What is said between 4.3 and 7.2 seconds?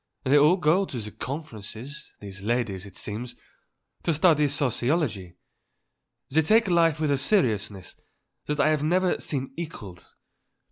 sociology. They take life with a